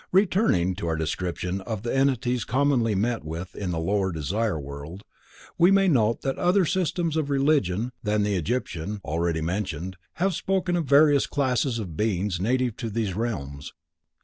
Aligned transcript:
Returning 0.11 0.73
to 0.77 0.87
our 0.87 0.95
description 0.95 1.61
of 1.61 1.83
the 1.83 1.95
entities 1.95 2.43
commonly 2.43 2.95
met 2.95 3.23
with 3.23 3.55
in 3.55 3.69
the 3.69 3.77
lower 3.77 4.11
Desire 4.11 4.59
World, 4.59 5.03
we 5.59 5.69
may 5.69 5.87
note 5.87 6.23
that 6.23 6.39
other 6.39 6.65
systems 6.65 7.15
of 7.15 7.29
religion 7.29 7.91
than 8.01 8.23
the 8.23 8.33
Egyptian, 8.33 8.99
already 9.05 9.41
mentioned, 9.41 9.97
have 10.13 10.33
spoken 10.33 10.75
of 10.75 10.85
various 10.85 11.27
classes 11.27 11.77
of 11.77 11.95
beings 11.95 12.39
native 12.41 12.75
to 12.77 12.89
these 12.89 13.13
realms. 13.15 13.73